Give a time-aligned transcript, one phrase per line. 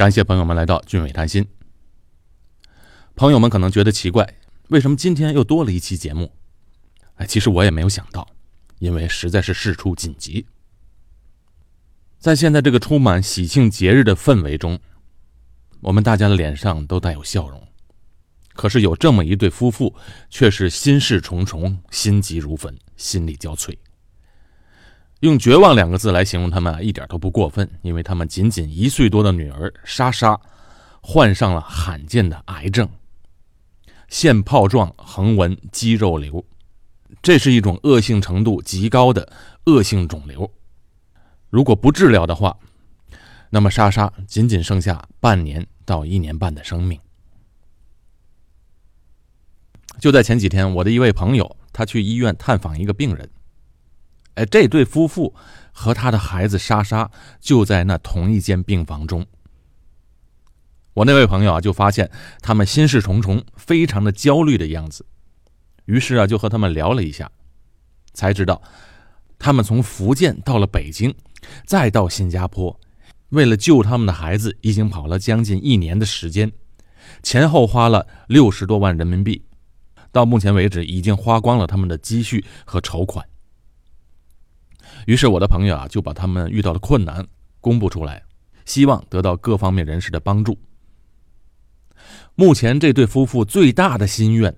[0.00, 1.46] 感谢朋友们来到俊伟谈心。
[3.14, 4.38] 朋友们可能觉得奇怪，
[4.68, 6.32] 为什么今天又多了一期节目？
[7.16, 8.26] 哎，其实我也没有想到，
[8.78, 10.46] 因为实在是事出紧急。
[12.18, 14.80] 在现在这个充满喜庆节日的氛围中，
[15.82, 17.62] 我们大家的脸上都带有笑容。
[18.54, 19.94] 可是有这么一对夫妇，
[20.30, 23.76] 却是心事重重、心急如焚、心力交瘁。
[25.20, 30.40] 用“绝望”两个字来形容他们啊，一点都不过分，因为他们仅仅一岁多的女儿莎莎，
[31.02, 32.88] 患上了罕见的癌症——
[34.08, 36.44] 腺泡状横纹肌肉瘤，
[37.22, 39.30] 这是一种恶性程度极高的
[39.66, 40.50] 恶性肿瘤。
[41.50, 42.56] 如果不治疗的话，
[43.50, 46.98] 那么莎莎仅仅剩下半年到一年半的生命。
[49.98, 53.28] 就在前几天，我的一位朋友他去医院探访一个病人，
[54.40, 55.34] 哎，这对夫妇
[55.70, 59.26] 和他的孩子莎莎就在那同一间病房中。
[60.94, 65.04] 我那位朋友啊，就发现他们心事重重，非常的焦虑的样子，
[65.84, 67.30] 于是啊，就和他们聊了一下，
[68.14, 68.62] 才知道
[69.38, 71.14] 他们从福建到了北京。
[71.66, 72.80] 再到新加坡，
[73.28, 76.50] 为了救他们的孩子，已经跑了将近一年的时间，
[77.22, 79.44] 前后花了六十多万人民币，
[80.10, 83.26] 到目前为止已经花光了他们的积蓄和筹款。
[85.06, 87.26] 于是我的朋友啊，就把他们遇到的困难
[87.60, 88.22] 公布出来，
[88.64, 90.58] 希望得到各方面人士的帮助。
[92.34, 94.54] 目前这对夫妇最大的心愿，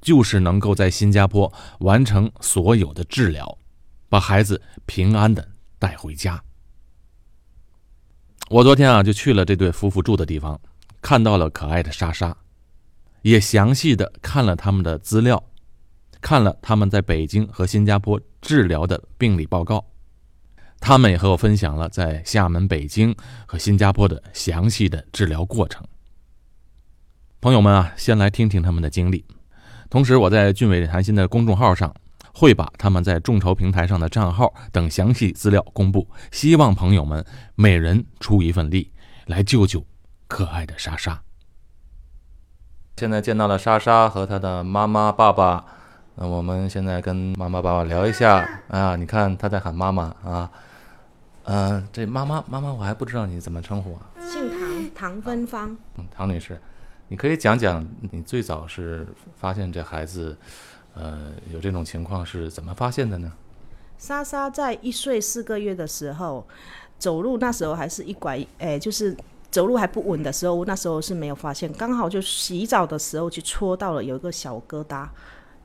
[0.00, 3.58] 就是能够在新加坡完成所有的治疗，
[4.08, 5.46] 把孩子平安的。
[5.78, 6.42] 带回家。
[8.48, 10.58] 我昨天啊就去了这对夫妇住的地方，
[11.02, 12.34] 看到了可爱的莎莎，
[13.20, 15.44] 也详细的看了他们的资料，
[16.22, 19.84] 看了他们在北京和新加坡治疗的病理报告。
[20.80, 25.84] 他们也和我分享了在厦门、北京和新加坡的详细的治疗过程。
[27.40, 29.24] 朋友们啊，先来听听他们的经历。
[29.90, 31.94] 同时，我在俊伟谈心的公众号上。
[32.38, 37.24] 会把他们在众筹平台上的账号等详细资料公布，希望朋友们
[37.54, 38.92] 每人出一份力，
[39.24, 39.82] 来救救
[40.28, 41.22] 可爱的莎莎。
[42.98, 45.64] 现在见到了莎莎和她的妈妈、爸爸，
[46.16, 48.48] 那我们现在跟妈妈、爸爸聊一下。
[48.68, 50.50] 啊，你看他在喊妈妈啊，
[51.44, 54.00] 嗯，这妈妈妈妈，我还不知道你怎么称呼啊？
[54.20, 54.48] 姓
[54.94, 55.76] 唐，唐芬芳。
[55.98, 56.58] 嗯，唐女士，
[57.08, 59.06] 你可以讲讲你最早是
[59.36, 60.36] 发现这孩子。
[60.98, 63.30] 呃，有这种情况是怎么发现的呢？
[63.98, 66.46] 莎莎在一岁四个月的时候，
[66.98, 69.14] 走路那时候还是一拐，哎，就是
[69.50, 71.70] 走路还不稳的时候，那时候是没有发现。
[71.74, 75.06] 刚好就洗澡的时候去戳到了有一个小疙瘩，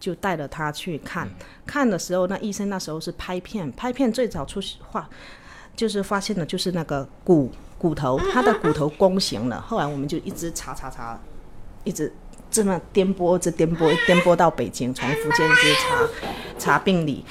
[0.02, 1.30] 就带着他去看。
[1.66, 5.08] 看的时候，那医生那时候是拍片，拍片最早出画，
[5.78, 9.62] 就是发现的就是那个骨骨头，他的骨头弓形了。
[9.62, 11.18] 后来我们就一直查查查，
[11.86, 12.14] 一直。
[12.54, 16.06] 这么颠簸，这颠簸颠簸到北京，从福建去查
[16.60, 17.24] 查病理，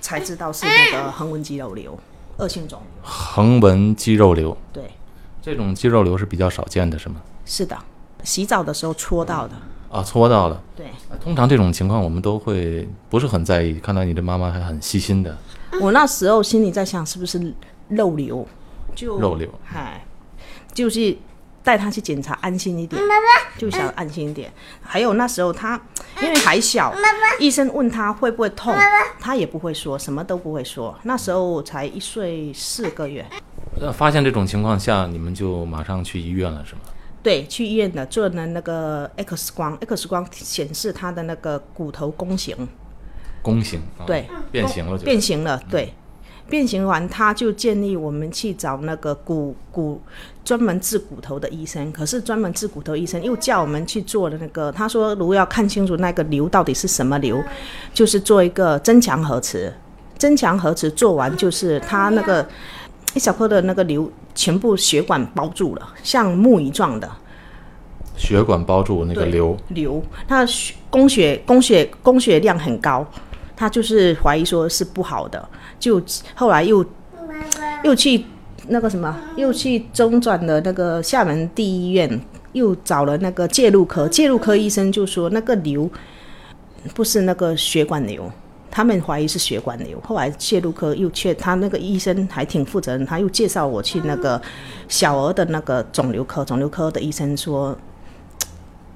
[0.00, 1.96] 才知道是那个横纹肌肉瘤，
[2.38, 2.82] 恶性肿。
[3.02, 4.56] 横纹肌肉瘤。
[4.72, 4.90] 对，
[5.40, 7.22] 这种肌肉瘤是比较少见的，是吗？
[7.44, 7.78] 是的，
[8.24, 9.54] 洗澡的时候搓到的。
[9.92, 10.60] 啊，搓到了。
[10.74, 10.86] 对。
[11.22, 15.36] 通常这种情况我们都会不是很在意，看到你的妈妈还很细心的。
[15.80, 17.54] 我那时候心里在想，是不是
[17.90, 18.44] 漏流？
[18.96, 19.48] 就漏流。
[19.62, 20.04] 嗨，
[20.74, 21.16] 就是。
[21.64, 23.00] 带他去检查，安心一点，
[23.56, 24.52] 就想安心一点。
[24.82, 25.80] 还有那时候他
[26.20, 26.92] 因为还小，
[27.38, 28.74] 医生问他会不会痛，
[29.20, 30.92] 他也不会说，什么都不会说。
[31.04, 33.24] 那时候才一岁四个月。
[33.80, 36.80] 那发现这种情况下，你们就马上去医院了，是吗？
[37.22, 42.56] 对，去医院的做了那个 X 光，X 光显示他的那个骨头弓形。
[43.42, 43.80] 弓形。
[44.06, 44.28] 对。
[44.50, 44.98] 变形了。
[44.98, 45.94] 变形了，对。
[46.48, 50.02] 变形完，他就建议我们去找那个骨骨
[50.44, 51.90] 专门治骨头的医生。
[51.92, 57.42] 可是专门治骨头医生又叫我们去做的那个，他说如果要看清楚那个瘤到底是什么瘤，
[57.94, 59.72] 就是做一个增强核磁。
[60.18, 62.46] 增强核磁做完，就是他那个
[63.14, 67.10] 一小颗的那个瘤全部血管包住了，像木鱼状的。
[68.16, 69.56] 血管包住那个瘤。
[69.68, 73.06] 瘤，它血供血供血供血量很高。
[73.54, 75.48] 他就是怀疑说是不好的，
[75.78, 76.02] 就
[76.34, 76.84] 后来又
[77.84, 78.24] 又去
[78.66, 82.20] 那个什么，又去中转的那个厦门第一医院，
[82.52, 85.88] 又找了那个介入科，介入科医生就说那个瘤
[86.92, 88.28] 不是那个血管瘤，
[88.72, 90.00] 他们怀疑是血管瘤。
[90.00, 94.40] 后来介入科又确，他那个医生还挺负责任，他又介绍我去那个
[94.88, 97.76] 小儿的那个肿瘤科，肿瘤科的医生说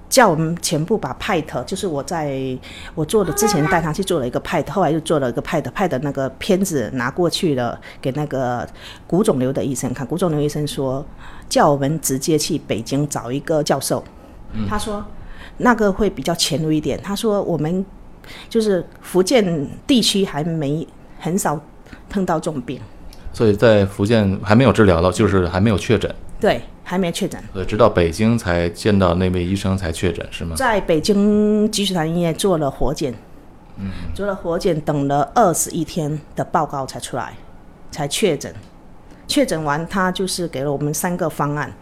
[0.08, 2.58] 叫我们全部把 PET，就是我在
[2.94, 8.66] 我做的之前带他去做了一个 PET，后来又做了一个 PET，PET 那个片子拿过去了给那个
[9.06, 11.04] 骨肿瘤的医生看，骨肿瘤医生说
[11.50, 14.02] 叫我们直接去北京找一个教授，
[14.66, 15.04] 他说
[15.58, 17.84] 那个会比较前卫一点，他说我们
[18.48, 20.86] 就是福建地区还没
[21.18, 21.60] 很少
[22.08, 22.80] 碰到这种病，
[23.32, 27.42] 所以在福建还没有治疗到，就是还没有确诊，对，还没确诊。
[27.54, 30.54] 呃，直到北京才见到那位医生才确诊，是吗？
[30.56, 33.14] 在北京积水潭医院做了活检，
[33.76, 37.34] 嗯，做了活检，等了二十一天的报告才出来，
[37.90, 38.54] 才确诊。
[39.28, 41.72] 确诊完，他就是给了我们三个方案。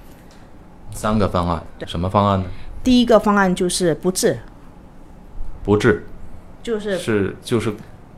[0.90, 2.46] 三个方案，什么方案呢？
[2.82, 4.38] 第一个方案就是不治，
[5.62, 6.06] 不治
[6.64, 7.74] 就是是就是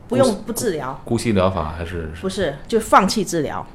[0.07, 3.67] 不用不治疗，姑息疗法还是不是就放弃治疗，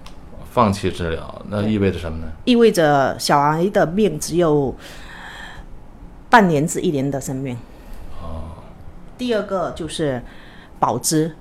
[0.51, 1.43] 放弃治疗？
[1.49, 2.33] 那意味着什么呢？
[2.47, 4.75] 意味着小孩的命只有
[6.31, 7.55] 半年至一年的生命。
[8.23, 8.57] 哦。
[9.19, 10.23] 第二个就是
[10.81, 11.37] 保肢，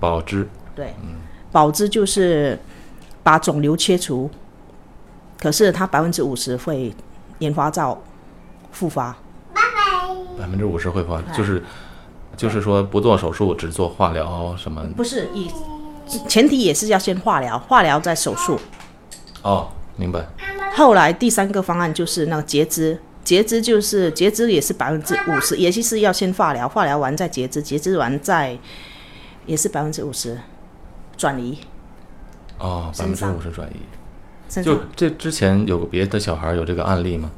[0.00, 0.92] 保肢对，
[1.52, 2.58] 保肢就是
[3.22, 4.28] 把肿瘤切除，
[5.38, 6.92] 可是它百分之五十会
[7.38, 8.02] 引发到
[8.72, 9.16] 复发。
[10.38, 11.62] 百分之五十会发，就是
[12.36, 14.82] 就是说不做手术，只做化疗什么？
[14.96, 15.50] 不是以
[16.28, 18.58] 前提也是要先化疗，化疗再手术。
[19.42, 20.26] 哦，明白。
[20.74, 28.58] 后来第三个方案就是那个截肢，截肢就是截肢也是百分之五十，也就是要先化疗，化疗完再截肢，截肢完再
[29.46, 30.38] 也是百分之五十
[31.16, 31.58] 转移。
[32.58, 34.62] 哦，百分之五十转移。
[34.62, 37.30] 就这之前有别的小孩有这个案例吗？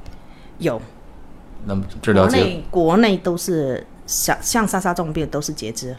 [0.58, 0.80] 有
[1.66, 5.96] 那么治疗结国内国内都是像像莎莎这种病都是截肢，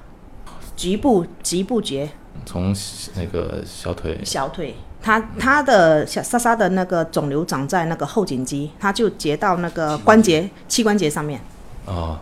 [0.76, 2.10] 局部局部截。
[2.46, 2.74] 从
[3.16, 4.20] 那个小腿。
[4.24, 11.42] 小腿，他他的小莎莎的那个肿瘤长在那个后颈肌，他就截到那个关节膝关节上面，
[11.86, 12.18] 哦，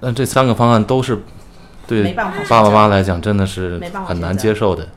[0.00, 1.20] 那这三个方案都是
[1.86, 4.88] 对爸爸妈妈来讲真的是很难接受的。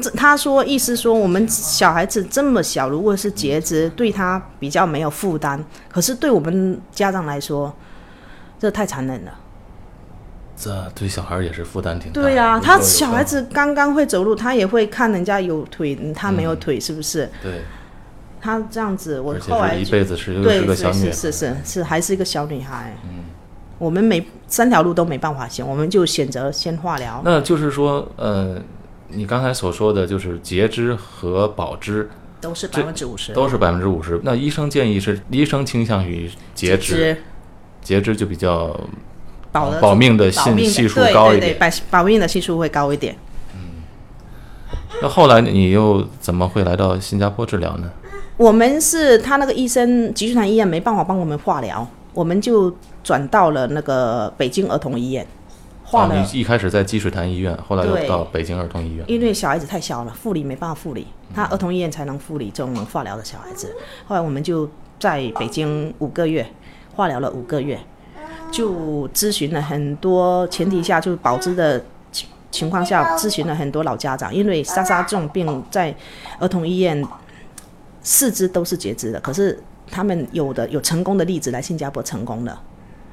[0.00, 7.74] 这他说意思说我们小孩子这么小，如果是截肢，对他比较没有负担，可是对我们家长来说，
[8.58, 9.32] 这太残忍了。
[10.58, 12.22] 这对小孩也是负担挺大的。
[12.22, 17.28] 对呀、他小孩子刚刚会走路，他也会看人家有腿，他没有腿，是不是？
[17.42, 17.60] 对，
[18.40, 22.96] 他这样子，我后来是一辈子是又对是个小女孩，是是是是，还是一个小女孩。
[23.04, 23.24] 嗯，
[23.78, 27.20] 我们没三条路都没办法选，我们就选择先化疗。
[27.22, 28.58] 那就是说，呃，
[29.08, 32.10] 你刚才所说的就是截肢和保肢
[32.40, 34.20] 都是百分之五十，都是百分之五十。
[34.22, 37.16] 那医生建议是，医生倾向于截肢，
[37.82, 38.78] 截肢就比较
[39.52, 41.56] 保保命的信系数对对对，高一点。
[41.58, 43.16] 保保命的系数会高一点。
[43.54, 43.60] 嗯
[45.02, 47.90] 那后来你又怎么会来到新加坡治疗呢？
[48.36, 55.26] 我们是他那个医生，积水潭医院没办法帮我们化疗，我们就转到了那个北京儿童医院
[55.86, 59.04] 化啊，你一开始在积水潭医院，后来又到北京儿童医院。
[59.08, 63.74] 因为小孩子太小了，护理没办法护理，他儿童医院才能护理这种化疗的小孩子。
[64.06, 64.68] 后来我们就
[64.98, 66.44] 在北京五个月
[66.94, 67.78] 化疗了五个月，
[68.50, 75.94] 就咨询了很多前提下就是保质的情情况下，咨询了很多老家长，因为莎莎这种病在
[76.40, 77.00] 儿童医院
[78.02, 82.58] 四肢都是截肢的，可是他们有的有成功的例子来新加坡成功的，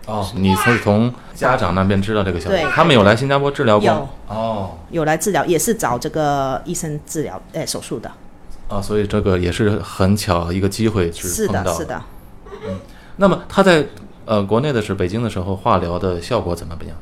[0.05, 2.55] 哦，你是从家长那边知道这个消息？
[2.55, 4.09] 对，他们有来新加坡治疗过有。
[4.27, 4.71] 哦。
[4.89, 8.11] 有来治疗，也是找这个医生治疗，哎、手术的。
[8.67, 12.01] 啊，所以这个也是很巧一个机会是是碰到的，是的。
[13.17, 13.85] 那么他在
[14.25, 16.97] 呃国内的是北京的时候化疗的效果怎么样？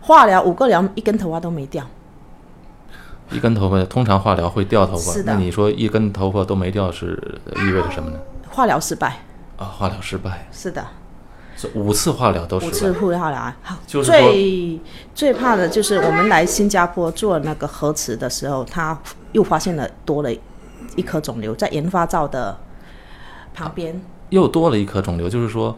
[0.00, 1.86] 化疗五个疗，一根头发都没掉。
[3.30, 5.32] 一根头发通常化疗会掉头发是，的。
[5.32, 7.16] 那你说一根头发都没掉是
[7.56, 8.18] 意味着什么呢？
[8.48, 9.20] 化疗失败，
[9.56, 10.86] 啊，化疗失败，是的，是
[11.74, 12.92] 五次化疗都是五次。
[12.92, 13.52] 化疗。
[13.62, 14.80] 好就是最
[15.14, 18.98] 最怕的就是我们来新加坡做那个核磁的时候，他
[19.32, 20.30] 又发现了多了
[20.96, 22.58] 一颗肿瘤在研发灶的
[23.54, 24.00] 旁边。
[24.30, 25.76] 又多了一颗肿瘤，就是说，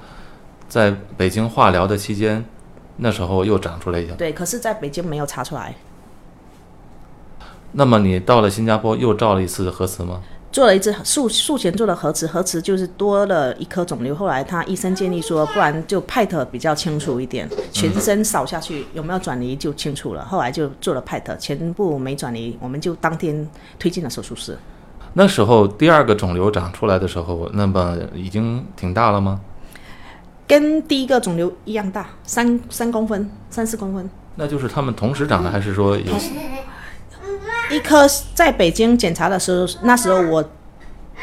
[0.68, 2.44] 在北京化疗的期间，
[2.98, 4.14] 那时候又长出来一条。
[4.16, 5.74] 对，可是在北京没有查出来。
[7.72, 10.20] 那么你到了新加坡又照了一次核磁吗？
[10.52, 14.14] 做了一次术术前做了核磁，核磁就是多了一颗肿瘤。
[14.14, 20.22] 后来他医生建议说，不然就派特比较清楚一点，全身扫下去有没有转移就清楚了。
[20.26, 24.56] 后来就做了派特，全部没转移，我们就当天推进了手术室。
[25.14, 29.40] 那时候第二个肿瘤长出来的时候，那么已经挺大了吗？
[30.46, 34.10] 跟第一个肿瘤一样大，三三公分，三四公分。
[34.34, 36.12] 那就是他们同时长的，还是说有？
[37.72, 40.42] 一颗在北京检查的时候，那时候我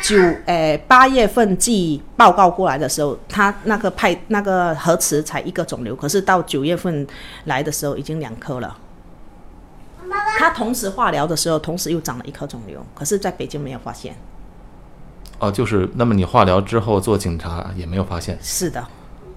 [0.01, 7.05] 九诶八月份寄报告过来的时候，他那个派那个核磁才一个肿瘤，可是到九月份
[7.45, 8.75] 来的时候已经两颗了。
[10.39, 14.15] 他同时化疗的时候，同时又长了一颗肿瘤，可是在北京没有发现。
[15.37, 18.85] 哦，就是那么你化疗之后做检查也没有发现，是的，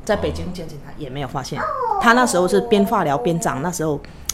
[0.04, 1.61] 在北京做检查也没有发现。
[2.00, 4.31] 他那时候是边化疗边长，那时候他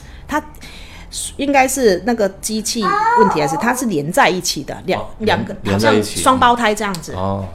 [1.37, 6.21] 应该是那个机器问题，还是它是连在一起的，两、哦两个连好像在一起。
[6.21, 7.13] 双胞胎这样子。
[7.15, 7.47] 哦，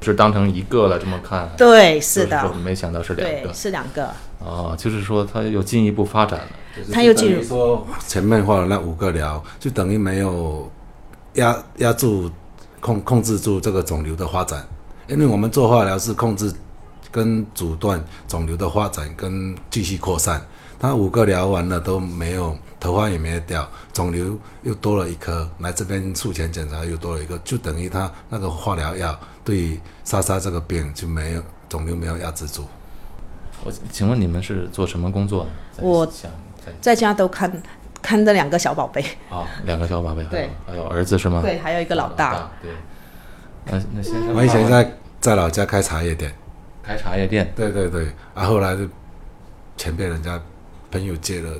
[0.00, 2.40] 是当成一个了这么看，对，是的。
[2.40, 4.10] 说，没想到是两，个，是两个。
[4.38, 6.46] 哦，就是说它又进一步发展了，
[6.92, 7.42] 它又进入。
[7.42, 10.70] 说前面画的那五个疗，就等于没有
[11.34, 12.30] 压压住
[12.80, 14.64] 控控制住这个肿瘤的发展，
[15.08, 16.52] 因为我们做化疗是控制
[17.10, 20.40] 跟阻断肿瘤的发展跟继续扩散。
[20.78, 32.64] 他五个疗完了都没有，头发也没有掉，肿瘤又多了一颗，来这边术前检查又多了一个，就等于他那个化疗药对莎莎这个病就没有肿瘤没有压制住。
[33.64, 35.44] 我请问你们是做什么工作
[35.76, 35.82] 的？
[35.82, 36.30] 我想
[36.64, 37.50] 在在家都看
[38.00, 41.42] 看着两个小宝贝，啊，两个小宝贝，对还有儿子是吗？
[41.42, 42.32] 对，还有一个老大。
[42.34, 42.70] 大，对。
[43.64, 46.32] 那那先生，我以前在在老家开茶叶店。
[46.82, 48.88] 开茶叶店，对对对，啊，后来就
[49.76, 50.40] 钱被人家
[50.90, 51.50] 朋友借了，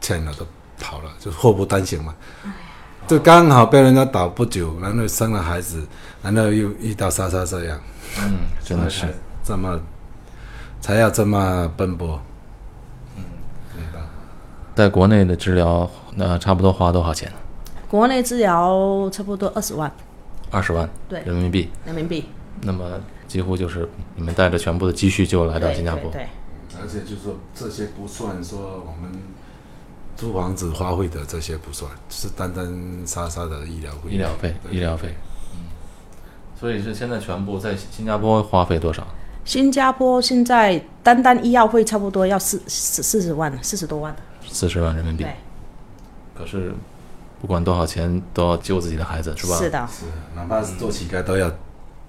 [0.00, 0.46] 欠了都
[0.80, 2.14] 跑了，就祸不单行嘛。
[3.06, 5.86] 就刚好被人家打不久，然后生了孩子，
[6.22, 7.78] 然后又遇到莎莎这样，
[8.18, 9.06] 嗯，真的是
[9.44, 9.78] 这么
[10.80, 12.20] 才要这么奔波。
[13.16, 13.24] 嗯
[14.74, 17.30] 在国内的治疗，那差不多花多少钱？
[17.88, 19.92] 国内治疗差不多二十万
[20.50, 21.70] 二十万对人民币。
[21.84, 22.24] 人民币，
[22.62, 26.10] 那么几乎就是你们带着全部的积蓄就来到新加坡。
[26.10, 26.28] 对对
[26.84, 29.10] 而且就是说这些不算说我们
[30.14, 34.10] 租房子花费的这些不算，是单单莎莎的医疗费。
[34.10, 35.14] 医疗费，医疗费。
[35.54, 35.64] 嗯，
[36.60, 39.06] 所以是现在全部在新加坡花费多少？
[39.46, 44.14] 新加坡现在单单医药费差不多要四四四十万，四十多万。
[44.46, 45.24] 四十万人民币。
[45.24, 45.34] 对，
[46.34, 46.74] 可是
[47.40, 49.56] 不管多少钱，都要救自己的孩子，是吧？
[49.56, 49.70] 是。
[49.70, 50.04] 的，是，
[50.36, 51.50] 哪怕是做乞丐都要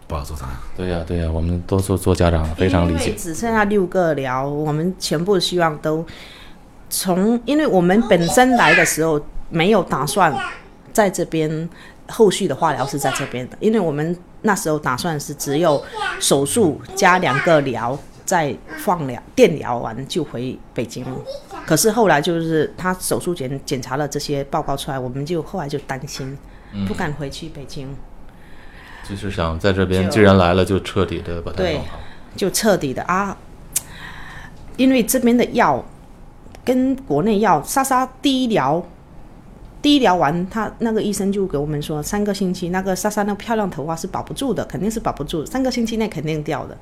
[0.08, 0.48] 保住他。
[0.78, 3.14] 对呀、对呀、我们都做做家长，非常理解。
[3.14, 6.06] 只剩下六个疗，我们全部希望都
[6.90, 9.20] 从，因为我们本身来的时候
[9.50, 10.34] 没有打算
[10.94, 11.70] 在这边
[12.08, 15.84] 后续的化疗是在这边的，因为我们那时候打算是只有
[16.20, 21.04] 手术加两个疗，再放疗电疗完就回北京。
[21.66, 26.38] 可是后来就是他手术检检查了这些报告出来，我们就后来就担心，
[26.88, 27.96] 不敢回去北京。
[29.08, 32.00] 就是想在这边，既然来了，就彻底的把它对弄好。
[32.36, 33.38] 就彻底的啊，
[34.78, 35.84] 因为这边的药
[36.64, 38.84] 跟国内药，莎莎第一疗，
[39.82, 46.78] 第一疗完，他那个医生就给我们说，三个星期那个莎莎那个漂亮头发是保不住的，肯定是保不住，三个星期内肯定掉的。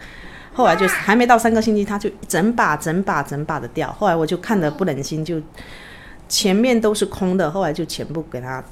[0.54, 3.92] 后来就是还没到三个星期，他就整把整把整把的掉。
[3.92, 5.42] 后来我就看的不忍心，就
[6.30, 8.64] 前面都是空的，后来就全部给他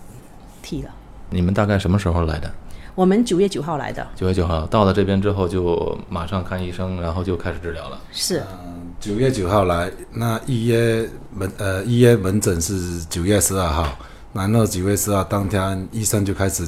[0.61, 0.89] 剃了。
[1.29, 2.51] 你们大概什么时候来的？
[2.93, 7.99] 我们九月九号来的，九月九号到了这边之后，就马上看医生，然后就开始治疗了。
[8.11, 13.87] 是嗯，九月九号来，那预约门呃预约门诊是九月十二号，
[14.33, 16.67] 然后九月十二当天医生就开始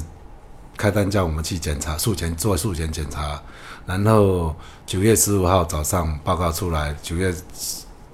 [0.76, 3.40] 开单叫我们去检查术前做术前检查，
[3.84, 4.54] 然后
[4.86, 7.34] 九月十五号早上报告出来，九月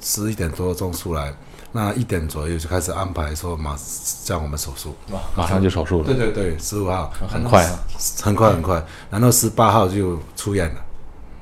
[0.00, 1.32] 十一点多钟出来，
[1.72, 3.76] 那一点左右就开始安排说马
[4.24, 4.94] 叫我们手术。
[5.36, 6.16] 马上就手术了对。
[6.16, 7.78] 对对，十五号很快啊，
[8.22, 10.80] 很快很快，然后十八号就出院了，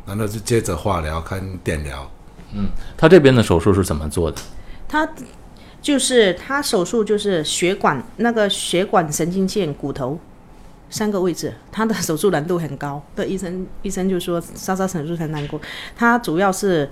[0.07, 2.11] 然后就接着化疗看电疗。
[2.53, 4.39] 嗯他这边的手术是怎么做的？
[4.89, 5.09] 他
[5.81, 10.19] 就是他手术就是血管那个血管神经线骨头
[10.91, 13.03] 三个位置，他的手术难度很高。
[13.15, 15.61] 对医生医生就说莎莎手术很难过，
[15.95, 16.91] 他主要是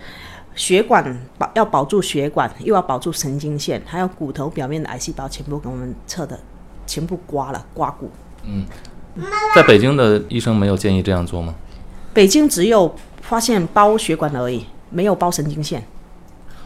[0.56, 6.36] 血管保要保住血管，又要保住神经线，还有骨头表面的癌细胞全部给我们测的
[6.86, 8.10] 全部刮了刮骨。
[8.42, 8.64] 嗯
[9.54, 11.54] 在北京的医生没有建议这样做吗？
[12.12, 15.86] 北京只有发现包血管而已，没有包神经线。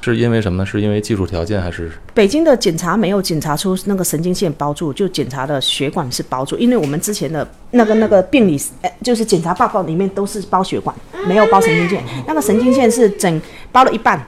[0.02, 0.64] 是因为什么呢？
[0.64, 1.90] 是因为技术条件还是？
[2.14, 8.60] 北京的检查没有检查出那个神经线包住，就检查的血管是包住，因为我们之前的那个那个病理，
[9.02, 10.94] 就是检查报告里面都是包血管，
[11.26, 12.02] 没有包神经线。
[12.26, 13.40] 那个神经线是整
[13.70, 14.26] 包了一半，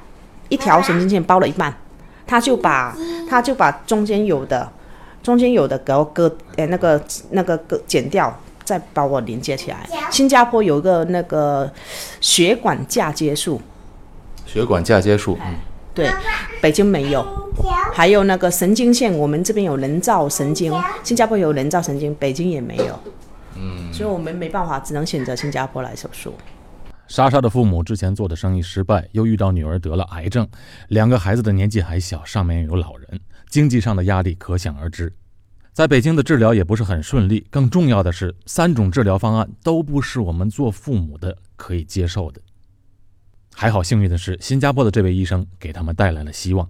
[0.48, 1.74] 一条神经线包了一半，
[2.26, 2.96] 他就把
[3.28, 4.70] 他就把中间有的
[5.22, 9.88] 中间有的给我割，呃，那个那个割剪掉，再把我连接起来。
[10.10, 11.70] 新加坡有一个那个
[12.20, 13.60] 血管嫁接术，
[14.46, 15.54] 血管嫁接术，嗯，
[15.94, 16.10] 对，
[16.60, 17.24] 北京没有。
[17.92, 20.72] 还有那个神经线，我们这边有人造神经，
[21.02, 22.98] 新加坡有人造神经，北京也没有。
[23.56, 26.34] 嗯，所以我们没办法，只能选择新加坡来手术。
[27.06, 30.48] 莎莎的父母之前做的生意失败，又遇到女儿得了癌症，
[30.88, 33.20] 两个孩子的年纪还小，上面有老人，
[33.50, 35.12] 经济上的压力可想而知。
[35.74, 42.40] 在北京的治疗也不是很顺利，更重要的是，三种治疗方案都不是我们做父母的可以接受的。
[43.54, 46.68] 还好，幸运的是，新加坡的这位医生给他们带来了希望。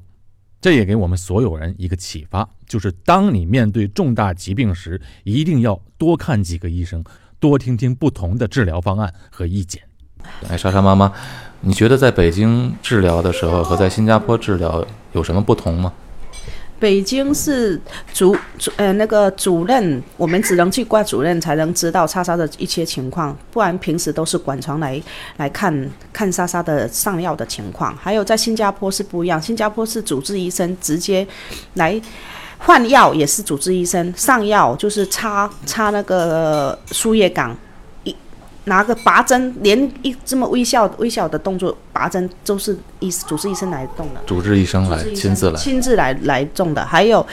[0.60, 7.02] 这也给我们所有人一个启发，就是当你面对重大疾病时，一定要多看几个医生，
[7.40, 9.82] 多听听不同的治疗方案和意见。
[10.48, 11.12] 哎，莎莎妈妈，
[11.62, 15.92] 你觉得在北京治疗的时候和在新加坡治疗有什么不同吗？
[16.82, 17.80] 北京是
[18.12, 25.00] 主主呃那个主任，我们只能去挂主任才能知道莎莎的一些情况，不然平时都是管床来
[25.36, 25.72] 来看
[26.12, 27.96] 看莎莎的上药的情况。
[27.96, 31.24] 还有在新加坡是不一样，新加坡是主治医生直接
[31.74, 32.02] 来
[32.58, 37.56] 换药，也是主治医生上药，就是插插那个输液杆。
[38.64, 44.20] 拿个拔针，连一这么微笑微小的动作，拔针都是医主治医生来动的。
[44.24, 46.84] 主治医生来亲自来亲自来来种的。
[46.84, 47.26] 还有，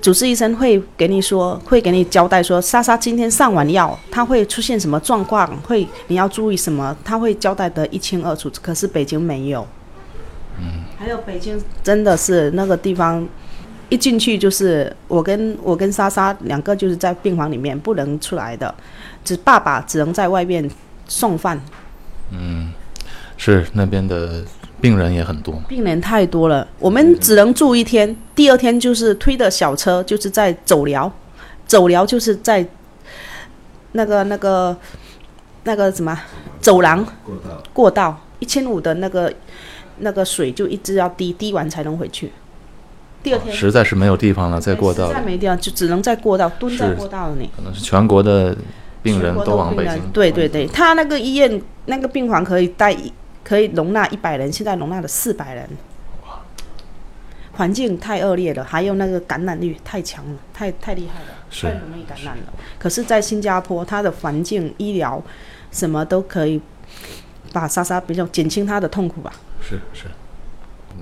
[0.00, 8.50] 主治医生会给你说，会给你交代说，莎莎今天上完药，她会出现什么状况，会你要注意什么，他会交代得一清二楚。
[8.60, 9.66] 可是北京没有。
[10.58, 10.82] 嗯。
[10.98, 13.26] 还有北京真的是那个地方，
[13.88, 18.74] 一进去就是我跟我跟莎莎两个就是在病房里面不能出来的。
[19.24, 20.70] 只爸爸只能在外面
[21.08, 21.58] 送饭。
[22.30, 22.70] 嗯，
[23.38, 24.44] 是那边的
[24.82, 31.10] 病人也很多，病人太多了，我们只能住一天，第二天就是推的小车，就是在走疗，
[31.66, 32.66] 走疗就是在
[33.92, 34.76] 那个那个
[35.62, 36.20] 那个什么
[36.60, 39.32] 走廊过道过道一千五的那个
[39.98, 42.30] 那个水就一直要滴滴完才能回去。
[43.24, 47.50] 第二天实在是没有地方了，在过道，实在没地方就只能在过道蹲在过道里。
[47.56, 48.56] 可能是全国的。
[49.04, 50.00] 病人都往北京。
[50.14, 52.96] 对对对，他那个医院那个病房可以带，
[53.42, 55.68] 可以容纳一百人，现在容纳了四百人。
[56.26, 56.40] 哇！
[57.52, 62.44] 环境太恶劣了，还有那个感染率太强了，太太厉害了，太容易感染了。
[62.78, 65.22] 可是，在新加坡，它的环境、医疗
[65.70, 66.58] 什么都可以
[67.52, 69.30] 把莎莎比较减轻她的痛苦吧。
[69.60, 70.04] 是是，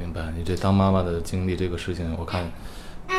[0.02, 0.32] 明白。
[0.36, 2.50] 你这当妈妈的经历这个事情，我看。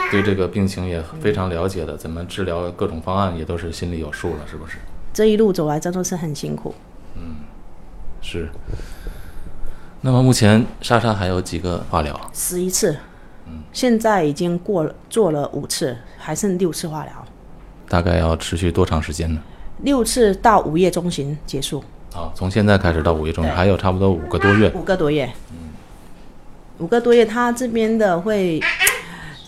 [0.09, 4.77] 对这个病情也非常了解的，怎么治疗各种方案也都是心里有数了，是不是？
[5.13, 6.73] 这一路走来真的是很辛苦。
[7.15, 7.35] 嗯，
[8.21, 8.49] 是。
[10.01, 12.19] 那么目前莎莎还有几个化疗？
[12.33, 12.95] 十一次。
[13.45, 13.61] 嗯。
[13.71, 17.13] 现在已经过了做了五次，还剩六次化疗。
[17.87, 19.39] 大概要持续多长时间呢？
[19.83, 21.83] 六次到五月中旬结束。
[22.11, 24.71] 好，从现在开始到五月中旬，还有差不多五个多月。
[24.73, 25.31] 五个多月。
[25.51, 25.62] 嗯。
[26.79, 28.61] 五个多月，他这边的会。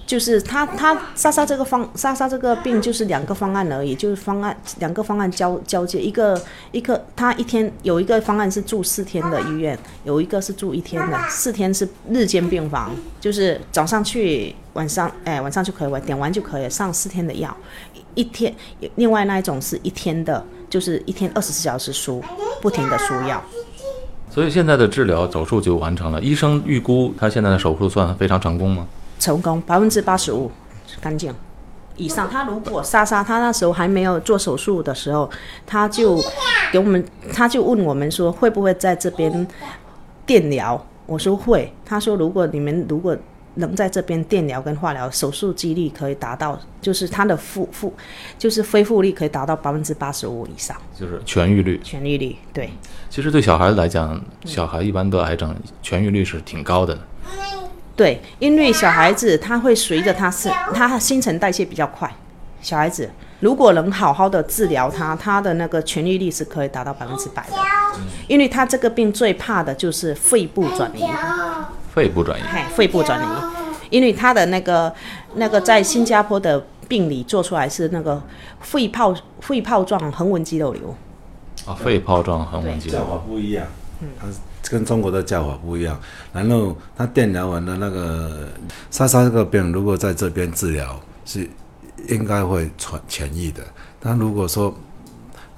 [0.08, 6.40] 就是他他莎莎这个方莎莎这个病就是两个方案而已，就是方案两个方案交交接，一个
[6.72, 17.58] 一个他一天有一个方案是住四天的医院，有一个是住一天的，四天是日间病房，就是早上去，晚上哎晚上就可以，点完就可以上四天的药，
[18.14, 18.54] 一天
[18.98, 22.24] 另外那一种是一天的，就是一天二十四小时输，
[22.62, 23.44] 不停的输药。
[24.30, 28.86] 所以现在的治疗手术就完成了，医生预估他现在的手术算非常成功吗？
[29.18, 30.52] 成功百分之八十五，
[31.00, 31.34] 干净
[31.96, 32.30] 以上。
[32.30, 35.30] 他如果莎莎，他那时候还没有做手术的时候，
[35.66, 36.22] 他就
[36.72, 39.48] 给我们，他就问我们说会不会在这边
[40.26, 40.86] 电疗？
[41.06, 41.72] 我说会。
[41.86, 43.16] 他说如果你们如果
[43.56, 47.94] 能在这边电疗跟化疗，手术几率可以达到，就是他的复复，
[48.38, 51.82] 就是恢复率可以达到百分之八十五以上，就是痊愈率。
[51.84, 52.70] 痊愈率对。
[53.10, 56.98] 其实对小孩子来讲，小孩一般得癌症，痊愈率是挺高的。
[57.96, 62.14] 对，因为小孩子他会随着他是他新陈代谢比较快，
[62.62, 67.56] 小孩子如果能好好的治疗他，他的那个痊愈率是可以达到百分之百的。
[68.28, 71.06] 因为他这个病最怕的就是肺部转移。
[71.96, 72.44] 肺部转移。
[72.44, 73.26] 嘿，肺部转移，
[73.90, 74.94] 因为他的那个
[75.36, 78.22] 那个在新加坡的病理做出来是那个
[78.60, 80.94] 肺泡肺泡状横纹肌肉瘤。
[81.66, 83.00] 啊，肺泡状横纹肌肉。
[83.00, 83.66] 叫法不一样。
[84.02, 84.10] 嗯。
[84.68, 85.96] 跟中国的叫法不一样，
[86.34, 88.50] 然后他电疗完的那个
[88.90, 91.48] 莎莎这个病，如果在这边治疗是
[92.08, 93.62] 应该会痊痊愈的。
[94.00, 94.74] 但如果说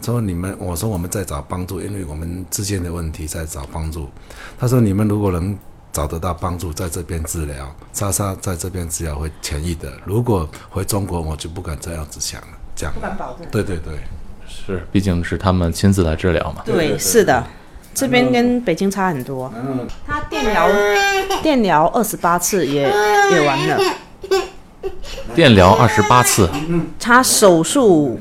[0.01, 4.09] 说你们，我说我们在找帮助，因为我们之间的问题在找帮助。
[4.59, 5.57] 他说你们如果能
[5.97, 9.91] 找得到帮助，在这边治疗，莎莎在这边治疗会痊愈的。
[10.05, 13.47] 如果回中国，我就不敢这样子想了，这样不敢保证。
[13.49, 13.97] 对对对，
[14.47, 16.61] 是，毕竟是他们亲自来治疗嘛。
[16.63, 17.43] 对，是的。
[17.95, 19.51] 这边跟北京差很多。
[19.55, 20.69] 嗯他电疗
[21.41, 22.83] 电疗二十八次也
[23.31, 23.81] 也完了。
[25.33, 26.47] 电疗二十八次。
[26.99, 28.19] 他手术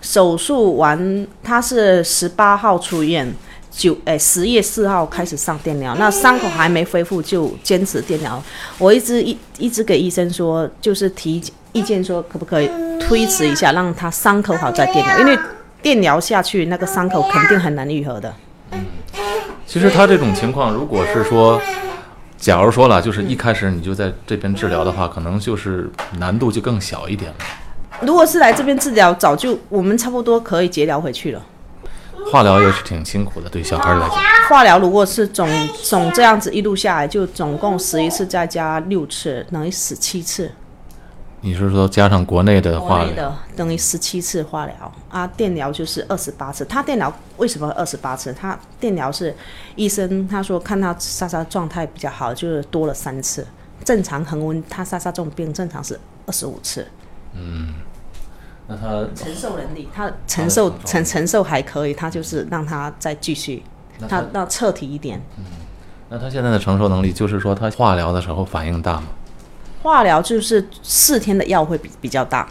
[0.00, 3.32] 手术完，他是十八号出院，
[3.72, 8.40] 九哎十月四号开始上电疗，那伤口还没恢复就坚持电疗。
[8.78, 15.38] 我一直一一直给医生说，就是提意见说可不可以推迟一下，让他伤口好再电疗，因为
[15.80, 18.32] 电疗下去那个伤口肯定很难愈合的。
[18.72, 18.84] 嗯
[19.66, 21.58] 其实他这种情况，如果是说，
[22.36, 27.36] 假如说了，就是一开始你就在这边治疗的话，可能就是难度就更小一点了。
[28.02, 31.42] 如果是来这边治疗，早就我们差不多可以结疗回去了。
[32.30, 34.18] 化疗也是挺辛苦的，对小孩来讲。
[34.48, 35.48] 化疗如果是总
[35.82, 40.50] 总这样子一路下来，就总共十一次，再加六次，等于十七次。
[41.44, 43.14] 你是说加上国内的化疗？
[43.14, 46.64] 的等于十七次化疗啊，电疗就是二十八次。
[46.64, 48.32] 他电疗为什么二十八次？
[48.32, 49.34] 他电疗是
[49.74, 53.44] 医生他说看他莎莎状态比较好，就是多了三次。
[53.84, 56.86] 正常恒温，他莎莎这种病正常是二十五次。
[58.72, 63.62] 那他承受能力，他承受承承受还可以，他就是让他再继续，
[64.08, 65.20] 他要彻底一点。
[66.08, 69.04] 那他现在的承受能力，就是说他化疗的时候反应大吗？
[69.82, 72.48] 化疗就是四天的药会比比较大，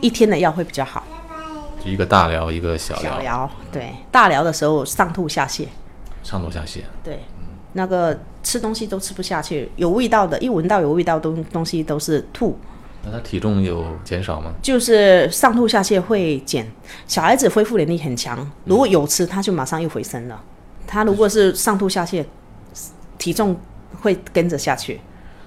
[0.00, 1.02] 一天的药会比较好。
[1.84, 3.92] 就一个大疗，一个小疗，小疗对。
[4.12, 5.66] 大疗的时候上吐下泻，
[6.22, 6.82] 上吐下泻。
[7.02, 7.24] 对，
[7.72, 12.56] 那个吃东西都吃不下去，有味道的，一闻到有味道东东西都是吐，
[13.06, 14.52] 那他体重有减少吗？
[14.60, 16.66] 就是上吐下泻会减。
[17.06, 20.42] 小孩子恢复能力很强，如果有吃他就马上又回升了。
[20.88, 22.24] 他如果是上吐下泻，
[23.16, 23.56] 体重
[24.00, 25.00] 会跟着下去。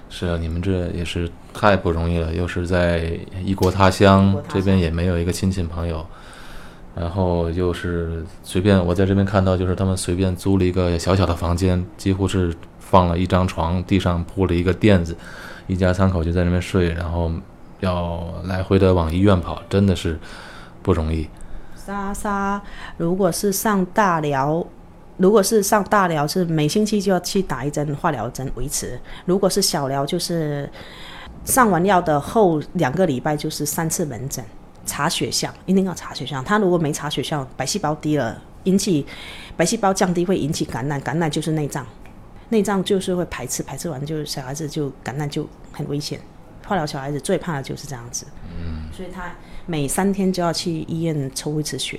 [0.08, 3.12] 是啊，你们这也是太不容易了，又是在
[3.44, 6.04] 异国他乡，国他乡这边也没有一个亲戚朋友，
[6.96, 12.54] 然后又是随便我在这边看到，就是他们随便租了一个小小的房间，几乎是
[12.90, 15.16] 放了一张床，地上铺了一个垫子，
[15.68, 17.30] 一家三口就在那边睡，然后
[17.78, 20.18] 要来回的往医院跑，真的是
[20.82, 21.28] 不容易。
[21.76, 22.60] 莎莎
[22.96, 24.66] 如果是上大疗，
[25.18, 30.68] 如果是上大疗，是每星期就要去打一针化疗针维持；如果是小疗，就是
[31.44, 34.44] 上完药的后两个礼拜就是三次门诊，
[34.84, 36.42] 查血项，一定要查血项。
[36.42, 39.06] 他如果没查血项，白细胞低了，引起
[39.56, 41.86] 白细胞降低会引起感染，感染就是内脏，
[42.50, 46.20] 内脏就是会排斥，排斥完就是小孩子就感染就很危险。
[46.66, 49.32] 化疗小孩子最怕的就是这样子，嗯，所以他
[49.66, 51.98] 每三天就要去医院抽一次血，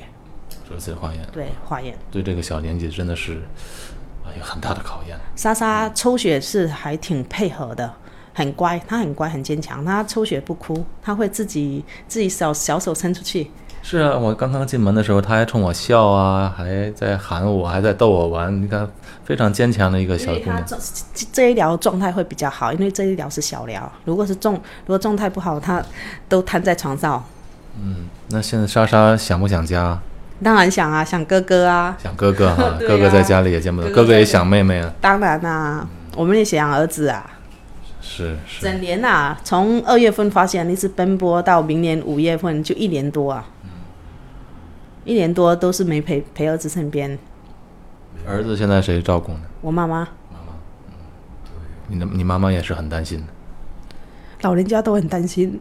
[0.69, 1.97] 这次化验对，化验。
[2.09, 3.41] 对这个小年纪真的是
[4.23, 5.17] 啊有很大的考验。
[5.35, 7.93] 莎莎抽血是还挺配合的，
[8.33, 13.51] 很乖，她很乖很坚强，她抽血不哭，她会自己自己小小手伸出去。
[13.83, 18.61] 是啊，我刚刚进门的时候，他还冲我笑啊，还在喊我，还在逗我玩。
[18.61, 18.87] 你看，
[19.25, 20.63] 非常坚强的一个小姑娘。
[21.33, 25.83] 这一聊状态会比较好，因为这一聊是小聊，如果是重，如果状态不好，她
[26.29, 27.23] 都瘫在床上。
[27.81, 29.99] 嗯那现在莎莎想不想家？
[30.43, 34.93] 当然想啊，想哥哥啊，想哥哥啊 哥哥在家里也见不到，哥哥也想妹妹啊。
[35.01, 37.29] 当然啦、我们也想儿子啊。
[38.03, 43.45] 是是，整年呐、从二月份发现一直奔波到明年五月份，就一年多啊，
[45.03, 47.17] 一年多都是没陪陪儿子身边。
[48.27, 49.41] 儿子现在谁照顾呢？
[49.61, 50.07] 我妈妈、
[51.87, 53.25] 你的你妈妈也是很担心的。
[54.41, 55.59] 老人家都很担心，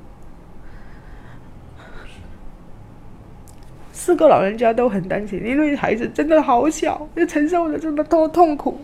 [3.93, 8.81] 四个老人家都很担心，因为孩子真的好小，又承受了这么多痛苦。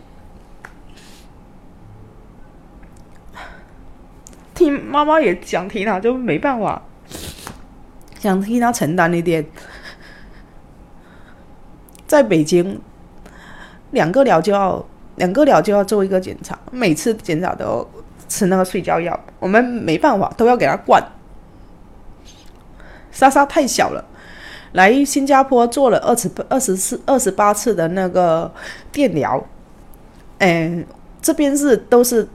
[4.55, 6.81] 听妈妈也想听啊，就没办法，
[8.19, 9.45] 想替他承担一点。
[12.07, 12.79] 在北京，
[13.91, 14.83] 两个疗就要
[15.17, 17.87] 两个疗就要做一个检查，每次检查都
[18.29, 21.03] 吃那个睡觉药，我们没办法，都要给他灌。
[23.11, 24.05] 莎莎太小了，
[24.73, 28.51] 来新加坡做了二十二十次、二十八次的那个
[28.91, 29.43] 电疗，
[30.37, 30.85] 嗯，
[31.21, 32.27] 这边是都是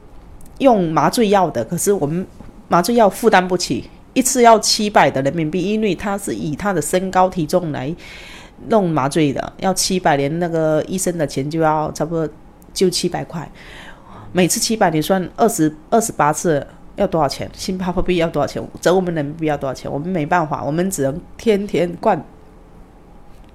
[0.59, 2.27] 用麻醉药的，可是我们
[2.69, 7.95] 麻醉药负担不起，一次要七百的人民币，因为他是以他的身高体重来
[8.69, 12.29] 弄麻醉的，要七百，连那个医生的钱就要差不多
[12.73, 13.51] 就七百块。
[14.33, 17.51] 每次七百，你算二十二十八次要多少钱？
[17.53, 18.63] 新加坡币要多少钱？
[18.81, 19.91] 折我们人民币要多少钱？
[19.93, 22.17] 我们没办法，我们只能天天灌。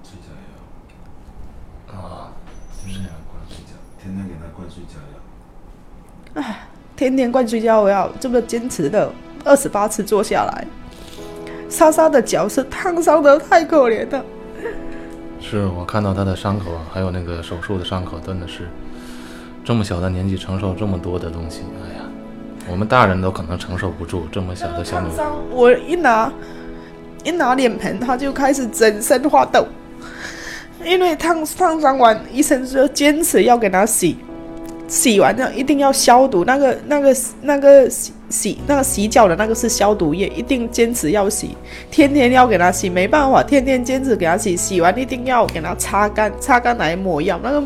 [0.03, 0.29] 就这
[2.93, 4.99] 样灌睡觉，天天灌睡觉
[6.41, 6.45] 药。
[6.95, 9.11] 天天灌睡觉药，这么坚持的
[9.43, 10.67] 二十八次做下来，
[11.69, 14.23] 莎莎的脚是烫伤的太可怜了。
[15.49, 18.67] 是我看到他的伤口，还有那个手术的伤口，真的是
[19.63, 22.01] 这么小的年纪承受这么多的东西，哎呀，
[22.69, 25.23] 我们大人都可能承受不住这么小的小女孩。
[25.51, 26.29] 我一拿
[27.23, 29.65] 一拿脸盆，他就开始整身发抖。
[30.83, 34.17] 因为烫烫伤完，医生说坚持要给他洗，
[34.87, 41.57] 洗完了一定要消毒，那个那个那个洗洗那个洗脚的那个是消毒液，一定坚持要洗，
[41.91, 47.63] 天天要给他洗，没办法，天天坚持给他洗，洗完一定要给他擦干，擦干来抹药，那个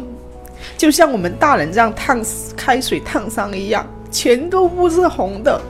[0.77, 2.19] 就像我们大人这样烫
[2.57, 5.61] 开水烫伤一样，全都不是红的。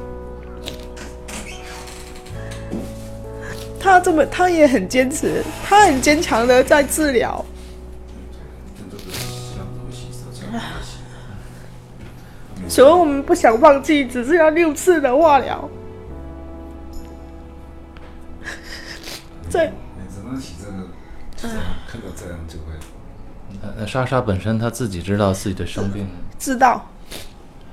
[3.79, 7.43] 他这么，他也很坚持，他很坚强的在治疗。
[12.71, 15.69] 所以我们不想放弃，只是要六次的化疗。
[19.49, 21.53] 这，你只能洗这个，
[21.85, 22.67] 看到这样就会。
[23.61, 26.07] 那那莎莎本身她自己知道自己的生病，
[26.39, 26.89] 知道，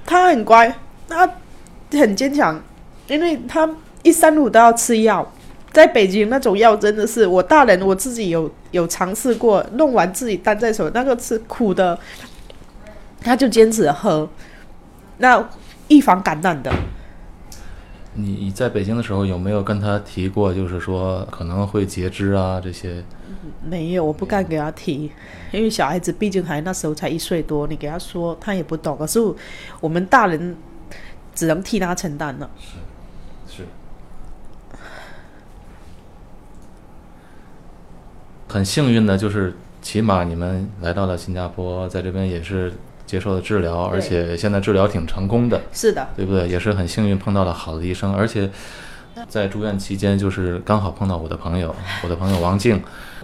[0.05, 0.77] 她很乖，
[1.09, 1.31] 她
[1.93, 2.61] 很坚强，
[3.07, 3.71] 因为她
[4.03, 5.25] 一三五都要吃药。
[5.73, 11.97] 在北京那种药真的是我大人我自己有有尝试过，弄完自己担在手，那个吃苦的，
[13.21, 14.29] 他就坚持喝，
[15.19, 15.49] 那
[15.89, 16.73] 预防感染的。
[18.15, 23.05] 你你在北京的时候有没有跟他提过，就是说可能会截肢啊这些？
[23.63, 25.13] 没有，我不敢给他提，
[25.53, 28.99] 因为小孩子毕竟还那时候才一岁多，你给他说他也不懂。
[28.99, 29.21] 可是
[29.81, 30.57] 我们大人
[31.35, 32.51] 只能替他承担了。
[32.59, 33.67] 是是。
[38.49, 42.73] 很幸运的就是，起码你们来到了新加坡，在这边也是
[43.09, 46.47] 接受了治疗，而且现在治疗挺成功的，是的，对不对？
[46.47, 48.51] 也是很幸运碰到了好的医生，而且
[49.27, 52.81] 在住院期间，就是刚好碰到我的朋友， 我的朋友王静，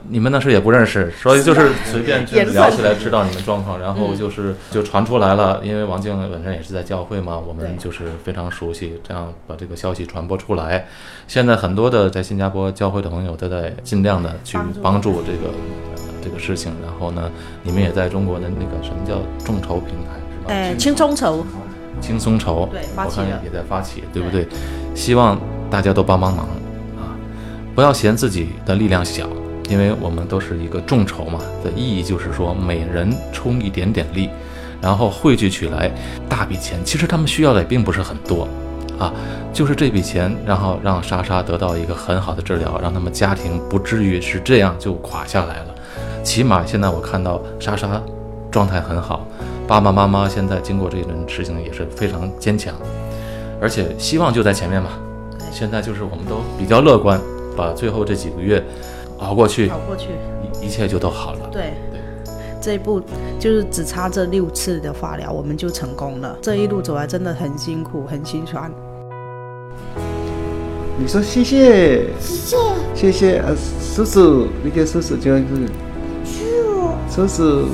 [0.09, 10.87] 你们那时也不认识，所以就是随便就聊起来，知道你们状况，然后就是就传出来了，因为王静本身也是在教会嘛，我们就是非常熟悉，这样把这个消息传播出来。
[11.29, 15.23] 现在很多的在新加坡教会的朋友都在尽量的去帮助。
[15.23, 15.49] 这个
[15.94, 17.30] 呃这个事情，然后呢，
[17.62, 20.46] 你们也在中国的那个什么叫众筹平台是吧？
[20.48, 21.44] 呃，轻松筹，
[22.00, 24.48] 轻松筹，对发我看起也在发起，对不对？
[24.94, 25.38] 希望
[25.70, 26.46] 大家都帮帮忙
[26.96, 27.12] 啊，
[27.74, 29.28] 不要嫌自己的力量小，
[29.68, 34.30] 因为我们都是一个众筹嘛，的意义就是说每人充一点点力，
[34.80, 35.90] 然后汇聚起来
[36.28, 38.48] 大笔钱，其实他们需要的也并不是很多。
[38.96, 39.12] 啊，
[39.52, 45.73] 就是这笔钱，然后让莎莎得到一个很好的治疗，让他们家庭不至于是这样就垮下来了。
[46.24, 48.02] 起码现在我看到莎莎
[48.50, 49.26] 状态很好，
[49.68, 52.74] 爸爸妈妈现在经过这一轮事情也是非常坚强，
[53.60, 54.90] 而且希望就在前面嘛。
[55.52, 57.20] 现在就是我们都比较乐观，
[57.56, 58.60] 把最后这几个月
[59.18, 60.08] 熬过去，熬过去。
[60.42, 61.48] 一一切就都好了。
[61.52, 61.74] 对，
[62.60, 63.00] 这一步
[63.38, 66.37] 就是只差这六次的化疗，我们就成功了。
[66.42, 68.68] 这一路走来真的很辛苦，很心酸。
[70.98, 72.56] 你说谢谢，谢谢
[72.94, 73.52] 谢谢啊，
[73.94, 75.44] 叔叔，你给叔叔就是树
[77.14, 77.68] 叔叔，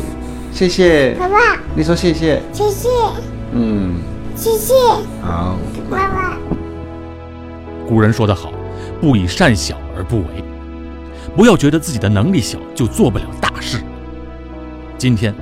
[0.53, 1.39] 谢谢，爸爸，
[1.75, 2.91] 你说谢谢，谢谢
[3.55, 3.95] 嗯，
[4.37, 4.75] 谢谢
[5.23, 5.57] 好。
[5.91, 6.37] 爸爸。
[7.89, 8.53] 古人说得好，
[9.01, 10.45] 不以善小而不为。
[11.35, 13.79] 不要觉得自己的能力小就做不了大事。
[14.99, 15.35] 今天，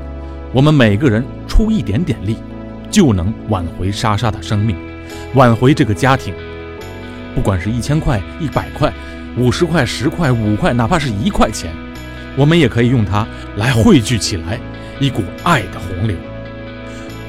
[0.53, 2.37] 我们每个人出一点点力，
[2.89, 4.77] 就能挽回莎莎的生命，
[5.35, 6.33] 挽回这个家庭。
[7.35, 8.93] 不管是一千块、一百块、
[9.37, 11.73] 五十块、十块、五块，哪怕是一块钱，
[12.39, 14.61] 我们也可以用它来汇聚起来
[15.01, 16.17] 一股爱的洪流。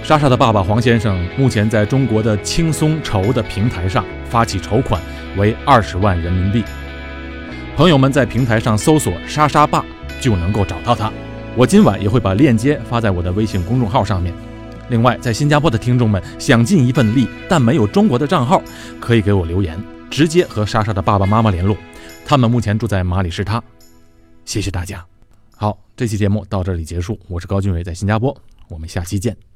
[0.03, 5.01] 莎莎的爸爸黄先生目前在中国的轻松筹的平台上发起筹款，
[5.35, 6.63] 为二十万人民币。
[7.75, 9.83] 朋友们在平台上搜索“莎莎爸”
[10.21, 11.11] 就能够找到他。
[11.55, 14.31] 我今晚也会把链接发在我的微信公众号上面。
[14.89, 18.61] 另外，在新加坡的听众们想尽一份力，但没有中国的账号，
[18.99, 19.77] 可以给我留言，
[20.09, 21.75] 直接和莎莎的爸爸妈妈联络。
[22.25, 23.61] 他们目前住在马里士他。
[24.49, 25.05] 谢谢大家。
[25.55, 27.19] 好，这期节目到这里结束。
[27.27, 28.35] 我是高俊伟，在新加坡，
[28.67, 29.48] 我们下期见。